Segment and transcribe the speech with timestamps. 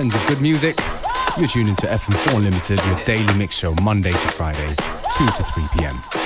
[0.00, 0.74] friends of good music.
[1.38, 5.64] You're tuned into FM4 Limited, with Daily Mix Show Monday to Friday, 2 to 3
[5.76, 6.19] p.m.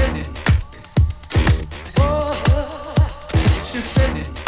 [0.00, 0.28] said it.
[1.98, 2.32] Oh,
[3.70, 4.39] she said it.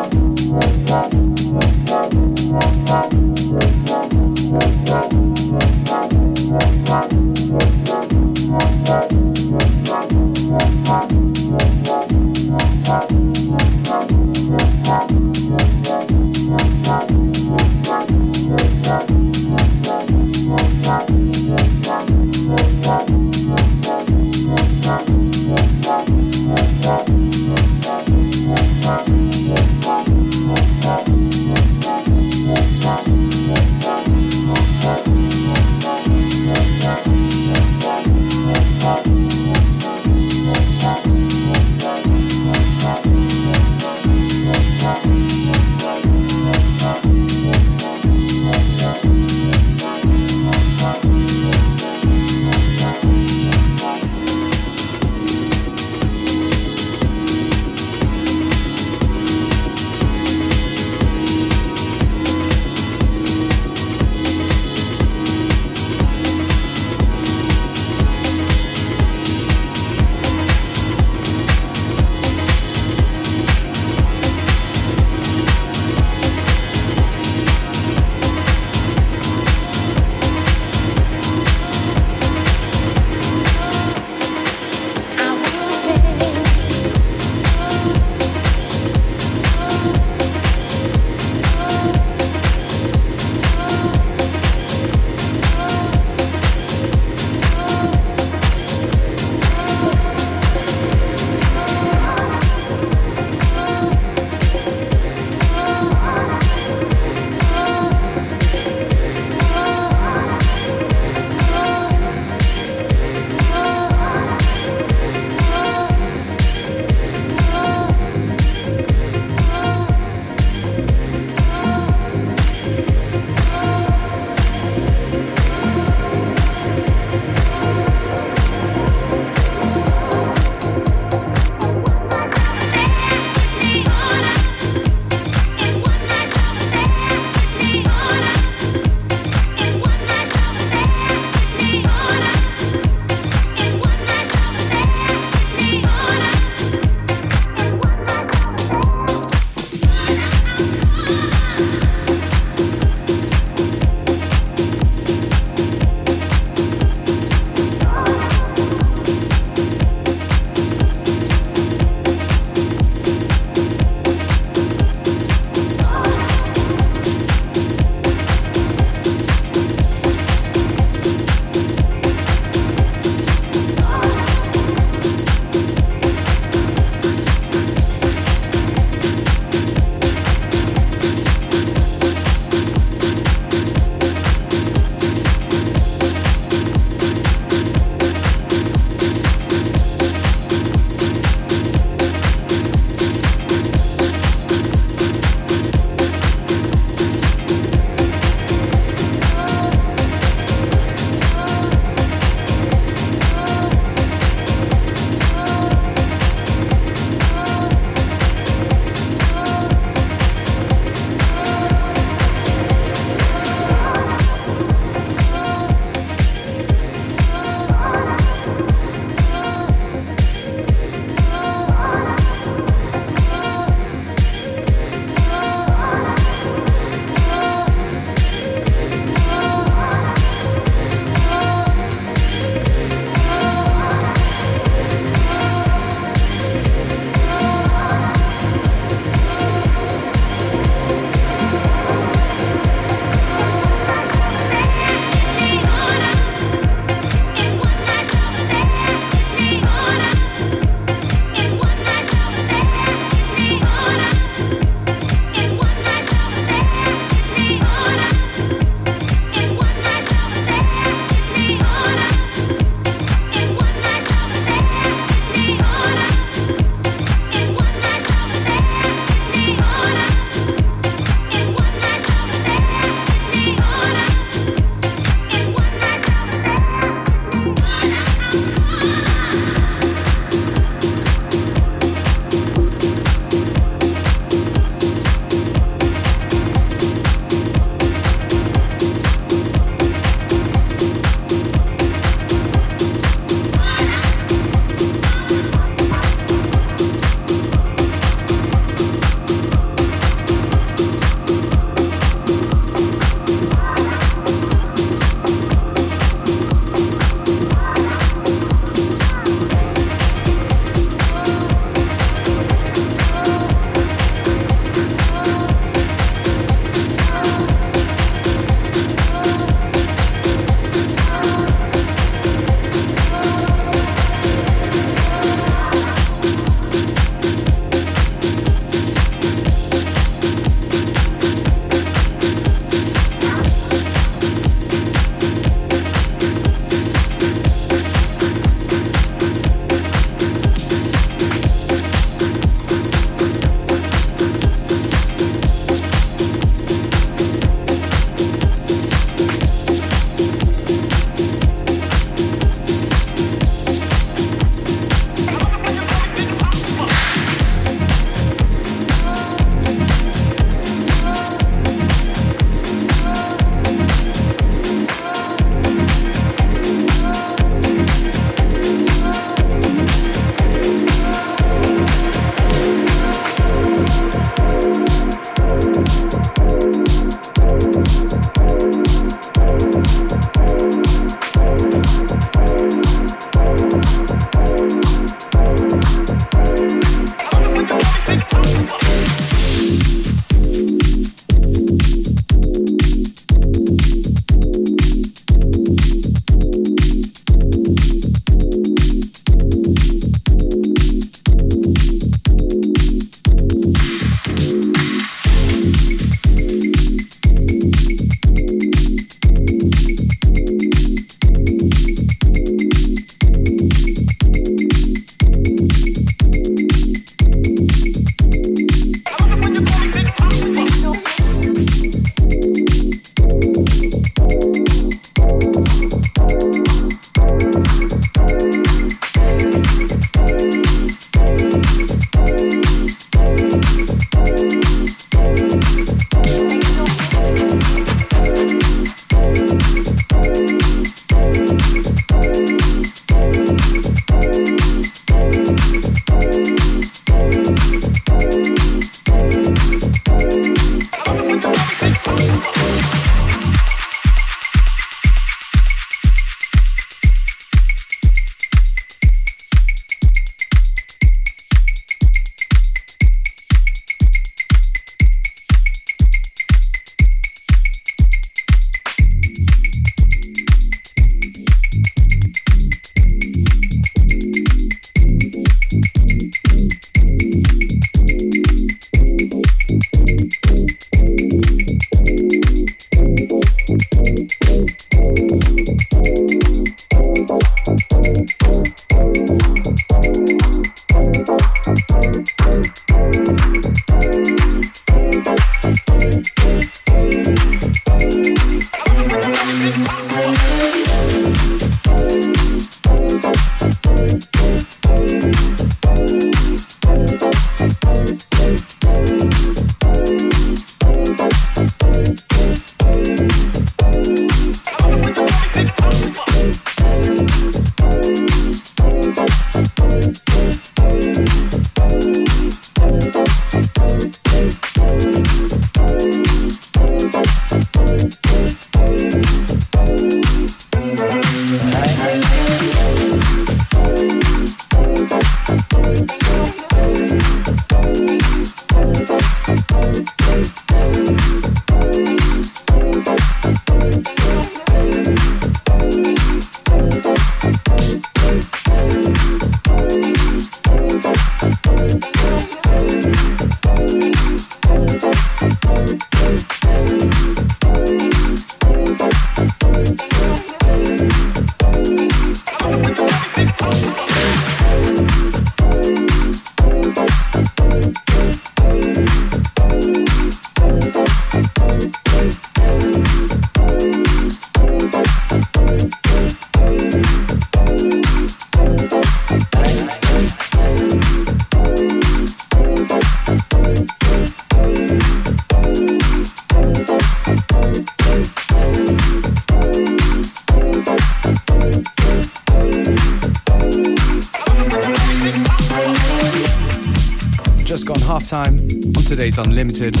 [599.21, 600.00] On Unlimited.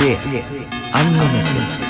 [0.00, 0.16] で、
[0.92, 1.87] あんなちゃ。